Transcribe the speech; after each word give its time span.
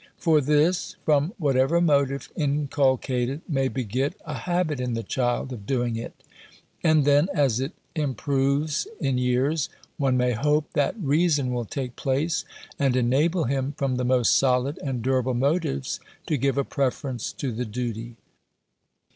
For 0.17 0.41
this, 0.41 0.95
from 1.05 1.31
whatever 1.37 1.79
motive 1.79 2.31
inculcated, 2.35 3.41
may 3.47 3.67
beget 3.67 4.15
a 4.25 4.33
habit 4.33 4.79
in 4.79 4.95
the 4.95 5.03
child 5.03 5.53
of 5.53 5.67
doing 5.67 5.95
it: 5.95 6.23
and 6.83 7.05
then, 7.05 7.29
as 7.35 7.59
it 7.59 7.73
improves 7.95 8.87
in 8.99 9.19
years, 9.19 9.69
one 9.97 10.17
may 10.17 10.31
hope, 10.31 10.71
that 10.73 10.95
reason 10.99 11.53
will 11.53 11.65
take 11.65 11.95
place, 11.95 12.45
and 12.79 12.95
enable 12.95 13.43
him, 13.43 13.73
from 13.77 13.97
the 13.97 14.03
most 14.03 14.35
solid 14.35 14.79
and 14.83 15.03
durable 15.03 15.35
motives, 15.35 15.99
to 16.25 16.35
give 16.35 16.57
a 16.57 16.63
preference 16.63 17.31
to 17.33 17.51
the 17.51 17.65
duty. 17.65 18.15